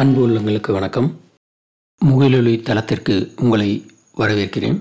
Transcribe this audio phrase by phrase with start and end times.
[0.00, 1.06] அன்பு உள்ளங்களுக்கு வணக்கம்.
[2.00, 3.68] முகிலொலி தளத்திற்கு உங்களை
[4.16, 4.78] வரவேற்கிறேன்.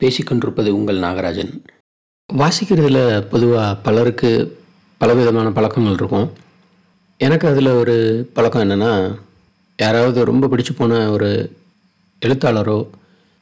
[0.00, 1.50] பேசிக்கொண்டிருப்பது உங்கள் நாகராஜன்.
[2.30, 3.00] வாசிக்கிறதுல
[3.32, 4.30] பொதுவாக பலருக்கு
[4.98, 6.28] பலவிதமான பழக்கங்கள் இருக்கும்.
[7.18, 7.96] எனக்கு அதில் ஒரு
[8.34, 8.92] பழக்கம் என்னென்னா
[9.76, 11.30] யாராவது ரொம்ப பிடிச்சு போன ஒரு
[12.22, 12.78] எழுத்தாளரோ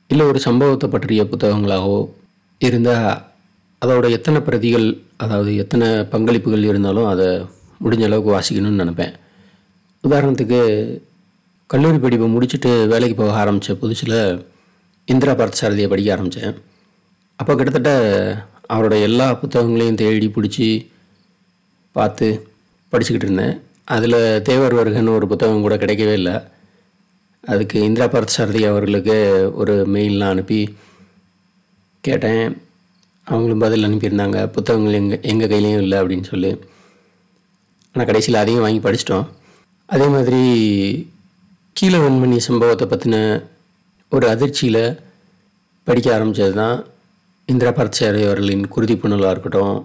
[0.08, 2.00] இல்லை ஒரு சம்பவத்தை பற்றிய புத்தகங்களாகவோ
[2.58, 3.22] இருந்தால்
[3.84, 7.28] அதோட எத்தனை பிரதிகள் அதாவது எத்தனை பங்களிப்புகள் இருந்தாலும் அதை
[7.84, 9.14] முடிஞ்ச அளவுக்கு வாசிக்கணும்னு நினப்பேன்.
[10.08, 10.60] உதாரணத்துக்கு
[11.66, 14.18] கல்லூரி படிப்பை முடிச்சுட்டு வேலைக்கு போக ஆரம்பித்த புதுசில்
[15.04, 16.54] இந்திரா பார்த்தசாரதியை படிக்க ஆரம்பித்தேன்
[17.36, 17.92] அப்போ கிட்டத்தட்ட
[18.74, 20.68] அவரோட எல்லா புத்தகங்களையும் தேடி பிடிச்சி
[21.92, 22.26] பார்த்து
[22.92, 23.60] படிச்சுக்கிட்டு இருந்தேன்.
[23.84, 26.36] அதில் தேவர் வருகன்னு ஒரு புத்தகம் கூட கிடைக்கவே இல்லை.
[27.44, 29.16] அதுக்கு இந்திரா பார்த்தசாரதி அவர்களுக்கு
[29.54, 30.76] ஒரு மெயிலெலாம் அனுப்பி
[32.00, 32.44] கேட்டேன்.
[33.24, 34.46] அவங்களும் பதில் அனுப்பியிருந்தாங்க.
[34.46, 36.50] புத்தகங்கள் எங்கள் எங்கள் கையிலையும் இல்லை அப்படின்னு சொல்லி.
[37.92, 39.26] ஆனால் கடைசியில் அதையும் வாங்கி படிச்சிட்டோம்.
[39.88, 40.42] அதே மாதிரி
[41.76, 43.16] கீழ வெண்மணி சம்பவத்தை பற்றின
[44.12, 44.84] ஒரு அதிர்ச்சியில்
[45.86, 46.78] படிக்க ஆரம்பித்தது தான்
[47.48, 49.76] இந்திரா பார்த்தசாரி அவர்களின் குருதி புனலாக இருக்கட்டும்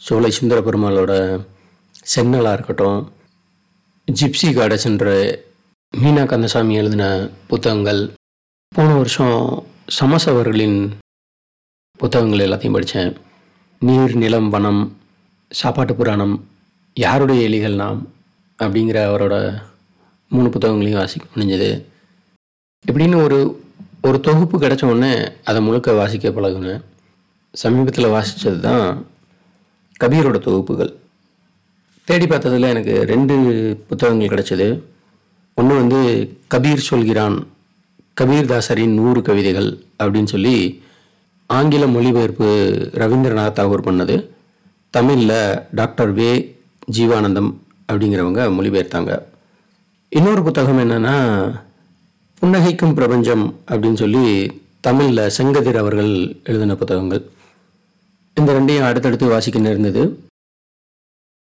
[0.00, 1.12] சோலை சுந்தர பெருமாளோட
[2.06, 2.98] சென்னலாக இருக்கட்டும்
[4.08, 5.06] ஜிப்சி காடஸ் என்ற
[5.94, 7.04] மீனா கந்தசாமி எழுதின
[7.46, 8.02] புத்தகங்கள்
[8.72, 9.38] போன வருஷம்
[9.92, 10.78] சமஸ் அவர்களின்
[12.00, 13.12] புத்தகங்கள் எல்லாத்தையும் படித்தேன்
[13.82, 14.82] நீர் நிலம் வனம்
[15.50, 16.36] சாப்பாட்டு புராணம்
[16.96, 18.00] யாருடைய எலிகள் நாம்
[18.62, 19.62] அப்படிங்கிற அவரோட
[20.28, 21.70] மூணு புத்தகங்களையும் வாசிக்க முடிஞ்சது.
[22.86, 23.64] இப்படின்னு ஒரு
[24.02, 25.12] ஒரு தொகுப்பு கிடச்ச உடனே
[25.44, 26.82] அதை முழுக்க வாசிக்க பழகுனேன்
[27.52, 29.06] சமீபத்தில் வாசித்தது தான்
[30.04, 30.92] கபீரோட தொகுப்புகள்.
[32.04, 33.34] தேடி பார்த்ததில் எனக்கு ரெண்டு
[33.88, 34.80] புத்தகங்கள் கிடைச்சது.
[35.54, 36.00] ஒன்று வந்து
[36.54, 37.46] கபீர் சொல்கிறான்
[38.20, 39.70] கபீர்தாசரின் நூறு கவிதைகள்
[40.02, 40.82] அப்படின்னு சொல்லி
[41.46, 42.48] ஆங்கில மொழிபெயர்ப்பு
[42.94, 44.16] ரவீந்திரநாத் தாகூர் பண்ணது.
[44.90, 46.30] தமிழில் டாக்டர் வே
[46.92, 47.50] ஜீவானந்தம்
[47.88, 49.12] அப்படிங்கிறவங்க மொழிபெயர்த்தாங்க.
[50.12, 51.16] இன்னொரு புத்தகம் என்னென்னா
[52.40, 54.24] புன்னகைக்கும் பிரபஞ்சம் அப்படின்னு சொல்லி
[54.86, 56.12] தமிழில் செங்கதிர் அவர்கள்
[56.48, 57.22] எழுதின புத்தகங்கள்.
[58.36, 60.02] இந்த ரெண்டையும் அடுத்தடுத்து வாசிக்க நேர்ந்தது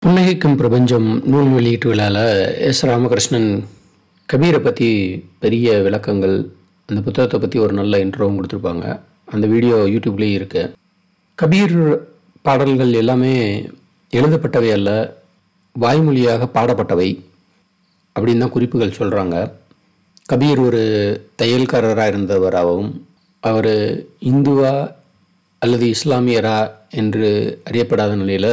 [0.04, 2.24] புன்னகைக்கும் பிரபஞ்சம் நூல் வெளியீட்டு விழாவில்
[2.70, 3.50] எஸ் ராமகிருஷ்ணன்
[4.30, 4.90] கபீரை பற்றி
[5.44, 6.36] பெரிய விளக்கங்கள்
[6.90, 8.86] அந்த புத்தகத்தை பற்றி ஒரு நல்ல இன்ட்ரோவும் கொடுத்துருப்பாங்க.
[9.34, 10.72] அந்த வீடியோ யூடியூப்லேயும் இருக்குது
[11.42, 11.76] கபீர்
[12.48, 13.34] பாடல்கள் எல்லாமே
[14.14, 14.92] எழுதப்பட்டவை அல்ல
[15.76, 17.10] வாய்மொழியாக பாடப்பட்டவை
[18.16, 19.36] அப்படின்னு தான் குறிப்புகள் சொல்கிறாங்க
[20.34, 20.82] கபீர் ஒரு
[21.42, 22.92] தையல்காரராக இருந்தவராகவும்
[23.44, 23.74] அவர்
[24.32, 24.74] இந்துவா
[25.62, 26.58] அல்லது இஸ்லாமியரா
[26.90, 27.30] என்று
[27.70, 28.52] அறியப்படாத நிலையில்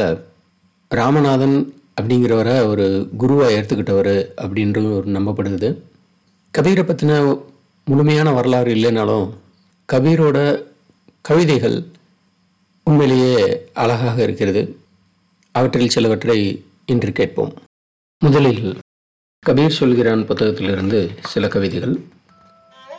[0.91, 1.57] ராமநாதன்
[2.01, 2.85] அப்படிங்கிறவரை ஒரு
[3.17, 4.13] குருவாக ஏற்றுக்கிட்டவர்
[4.43, 5.69] அப்படின்றது ஒரு நம்பப்படுது.
[6.53, 7.13] கபீரை பற்றின
[7.87, 9.27] முழுமையான வரலாறு இல்லைனாலும்
[9.93, 10.37] கபீரோட
[11.21, 11.77] கவிதைகள்
[12.87, 13.37] உண்மையிலேயே
[13.73, 14.61] அழகாக இருக்கிறது.
[15.51, 16.39] அவற்றில் சிலவற்றை
[16.91, 17.53] இன்று கேட்போம்.
[18.19, 18.77] முதலில்
[19.45, 22.01] கபீர் சொல்கிறான் புத்தகத்திலிருந்து சில கவிதைகள்.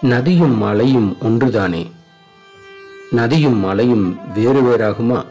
[0.01, 1.91] நதியும் மலையும் ஒன்றுதானே?
[3.11, 5.25] நதியும் மலையும் வேறு வேறாகுமா?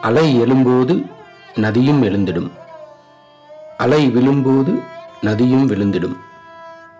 [0.00, 1.06] அலை எழும்போது
[1.54, 2.50] நதியும் எழுந்திடும்.
[3.76, 4.78] அலை விழும்போது
[5.20, 6.16] நதியும் விழுந்திடும்.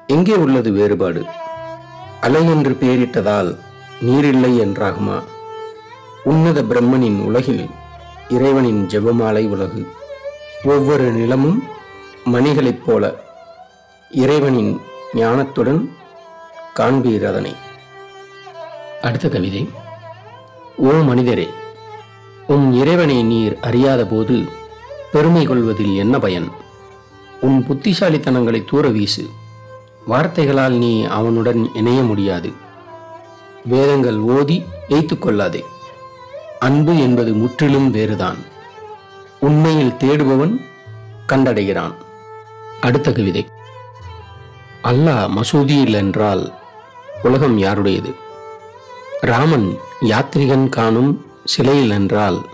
[0.06, 1.25] எங்கே உள்ளது வேறுபாடு?
[2.21, 3.59] அலை என்று பெயரிட்டதால்
[4.01, 5.23] நீரில்லை என்றாகுமா?
[6.25, 7.67] உன்னத பிரம்மனின் உலகில்
[8.29, 9.96] இறைவனின் ஜெபமாலை உலகு.
[10.66, 11.62] ஒவ்வொரு நிலமும்
[12.25, 13.15] மணிகளைப் போல
[14.10, 14.81] இறைவனின்
[15.15, 15.91] ஞானத்துடன்
[16.77, 17.54] காண்பீர் அதனை.
[19.03, 19.69] அடுத்த கவிதை
[20.76, 21.49] ஓ மனிதரே
[22.47, 24.44] உன் இறைவனை நீர் அறியாத போது
[25.12, 26.49] பெருமை கொள்வதில் என்ன பயன்?
[27.41, 29.28] உன் புத்திசாலித்தனங்களை தூர வீசு.
[30.06, 32.53] வார்த்தைகளால் நீ அவனுடன் இணைய முடியாது.
[33.65, 35.65] வேதங்கள் ஓதி எய்த்து கொள்ளாதே.
[36.59, 38.37] அன்பு என்பது முற்றிலும் வேறுதான்.
[39.41, 40.61] உண்மையில் தேடுபவன்
[41.29, 41.95] கண்டடைகிறான்.
[42.81, 43.47] அடுத்த கவிதை.
[44.83, 46.53] அல்லாஹ் மசூதியில் என்றால்
[47.23, 48.15] உலகம் யாருடையது?
[49.21, 52.47] ராமன் யாத்ரிகன் காணும் சிலையில் என்றால்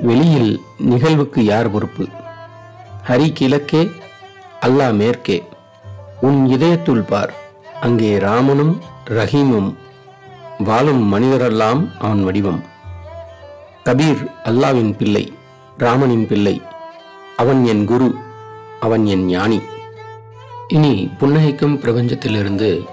[0.00, 2.06] வெளியில் நிகழ்வுக்கு யார் பொறுப்பு?
[3.08, 3.90] ஹரி கிழக்கே
[4.60, 5.48] அல்லாஹ் மேற்கே.
[6.20, 7.34] உன் இதயத்துள் பார்
[7.80, 9.74] அங்கே ராமனும் ரஹீமும்
[10.58, 12.64] வாழும் மனிதரெல்லாம் அவன் வடிவம்.
[13.84, 15.32] கபீர் அல்லாவின் பிள்ளை.
[15.78, 16.62] ராமனின் பிள்ளை.
[17.36, 18.14] அவன் என் குரு
[18.80, 19.60] அவன் என் ஞானி.
[20.68, 22.84] இனி புன்னகைக்கும் பிரபஞ்சத்திலிருந்து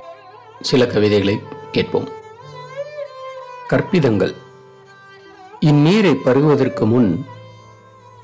[0.61, 1.41] சில கவிதைகளை
[1.71, 2.09] கேட்போம்.
[3.69, 4.35] கற்பிதங்கள்.
[5.59, 7.25] இந்நீரை பருகுவதற்கு முன்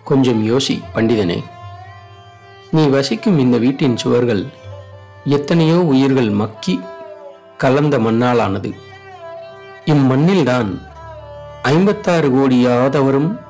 [0.04, 1.44] கொஞ்சம் யோசி பண்டிதனே.
[2.72, 4.46] நீ வசிக்கும் இந்த வீட்டின் சுவர்கள்
[5.26, 6.80] எத்தனையோ உயிர்கள் மக்கி
[7.58, 8.74] கலந்த மண்ணாலானது.
[9.86, 10.82] இம்மண்ணில்தான்
[11.62, 13.50] ஐம்பத்தாறு கோடியாதவரும்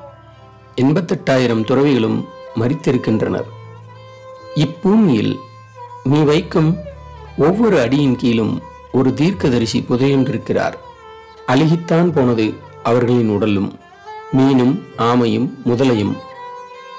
[0.76, 2.24] எண்பத்தெட்டாயிரம் துறவிகளும்
[2.60, 3.48] மறித்திருக்கின்றனர்.
[4.54, 5.38] இப்பூமியில்
[6.04, 6.76] நீ வைக்கும்
[7.38, 10.76] ஒவ்வொரு அடியின் கீழும் ஒரு தீர்க்கதரிசி புதையென்றிருக்கிறார்.
[11.46, 13.78] அழுகித்தான் போனது அவர்களின் உடலும்
[14.36, 16.14] மீனும் ஆமையும் முதலையும்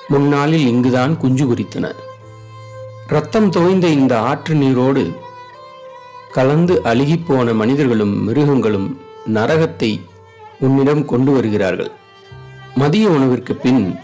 [0.08, 1.96] முன்னாளில் இங்குதான் குஞ்சு குறித்தன
[3.08, 5.04] ரத்தம் தோய்ந்த இந்த ஆற்று நீரோடு
[6.32, 9.02] கலந்து அழுகிப்போன மனிதர்களும் மிருகங்களும்
[9.34, 10.02] நரகத்தை
[10.60, 11.92] உன்னிடம் கொண்டு வருகிறார்கள்.
[12.76, 14.00] மதிய உணவிற்கு பின்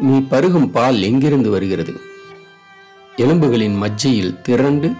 [0.00, 2.00] நீ பருகும் பால் எங்கிருந்து வருகிறது?
[3.16, 4.92] எலும்புகளின் மஜ்ஜையில் திரண்டு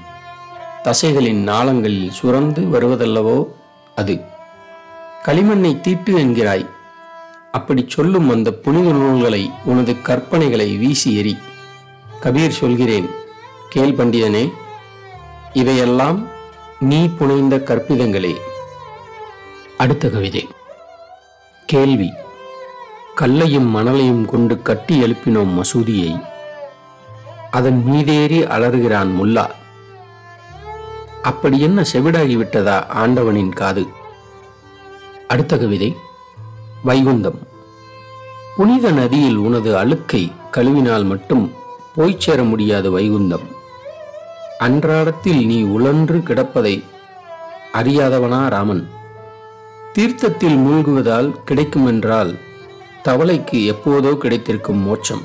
[0.84, 3.46] தசைகளின் நாளங்களில் சுரந்து வருவதல்லவோ
[3.94, 4.20] அது?
[5.25, 6.69] களிமண்ணை தீட்டு என்கிறாய்.
[7.52, 11.38] அப்படி சொல்லும் அந்த புனித நூல்களை உனது கற்பனைகளை வீசி எறி
[12.22, 13.08] கபீர் சொல்கிறேன்
[13.69, 14.52] கேள் பண்டிதனே
[15.52, 16.28] இவையெல்லாம்
[16.81, 18.34] நீ புனைந்த கற்பிதங்களே.
[19.78, 20.49] அடுத்த கவிதை.
[21.66, 22.12] கேள்வி.
[23.14, 26.22] கல்லையும் மணலையும் கொண்டு கட்டி எழுப்பினோம் மசூதியை.
[27.50, 29.46] அதன் மீதேறி அலறுகிறான் முல்லா.
[31.22, 33.87] அப்படி என்ன செவிடாகிவிட்டதா ஆண்டவனின் காது?
[35.28, 35.96] அடுத்த கவிதை
[36.84, 37.38] வைகுந்தம்.
[38.56, 41.52] புனித நதியில் உனது அழுக்கை கழுவினால் மட்டும்
[41.94, 43.46] போய்ச் சேர முடியாது வைகுந்தம்.
[44.58, 46.84] அன்றாடத்தில் நீ உழன்று கிடப்பதை
[47.72, 48.88] அறியாதவனா ராமன்.
[49.93, 52.38] தீர்த்தத்தில் மூழ்குவதால் கிடைக்குமென்றால்
[53.09, 55.23] தவளைக்கு எப்போதோ கிடைத்திருக்கும் மோட்சம்.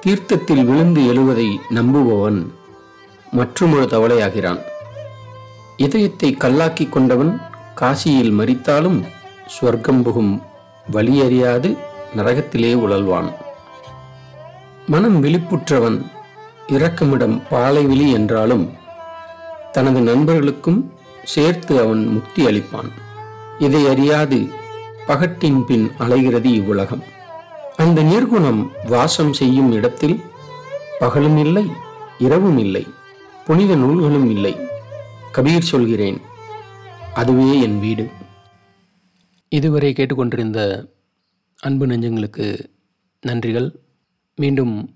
[0.00, 2.52] தீர்த்தத்தில் விழுந்து எழுவதை நம்புபவன்
[3.32, 4.60] மற்றுமொரு தவளையாகிறான்.
[5.76, 7.40] இதயத்தை கல்லாக்கிக் கொண்டவன்
[7.80, 9.04] காசியில் மரித்தாலும்
[9.54, 10.42] ஸ்வர்க்கம் புகும்
[10.92, 11.76] வழியறியாது
[12.16, 13.30] நரகத்திலே உழல்வான்.
[14.86, 15.98] மனம் விழிப்புற்றவன்
[16.68, 18.66] இரக்கமிடம் பாலைவிழி என்றாலும்
[19.72, 20.92] தனது நண்பர்களுக்கும்
[21.24, 22.90] சேர்த்து அவன் முக்தி அளிப்பான்.
[23.58, 24.38] இதை அறியாது
[25.08, 27.02] பகட்டின் பின் அலைகிறது இவ்வுலகம்.
[27.76, 30.20] அந்த நிர்குணம் வாசம் செய்யும் இடத்தில்
[30.98, 31.66] பகலும் இல்லை
[32.18, 32.86] இரவும் இல்லை
[33.46, 34.56] புனித நூல்களும் இல்லை.
[35.32, 36.20] கபீர் சொல்கிறேன்
[37.14, 38.10] அதுவே என் வீடு.
[39.48, 40.60] இதுவரை கேட்டுக்கொண்டிருந்த
[41.60, 42.46] அன்பு நெஞ்சங்களுக்கு
[43.26, 43.74] நன்றிகள்.
[44.36, 44.94] மீண்டும்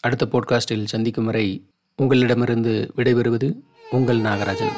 [0.00, 3.58] அடுத்த போட்காஸ்டில் சந்திக்கும் வரை உங்களிடமிருந்து விடைபெறுவது
[3.90, 4.74] உங்கள் நாகராஜன்.